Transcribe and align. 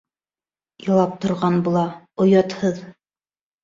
Илап 0.85 1.13
торған 1.27 1.63
була, 1.69 1.87
оятһыҙ! 2.29 2.85